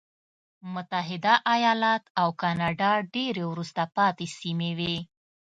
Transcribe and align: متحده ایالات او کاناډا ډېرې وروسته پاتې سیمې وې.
متحده 0.73 1.33
ایالات 1.55 2.03
او 2.21 2.29
کاناډا 2.41 2.91
ډېرې 3.15 3.43
وروسته 3.51 3.81
پاتې 3.95 4.25
سیمې 4.39 4.71
وې. 4.79 4.97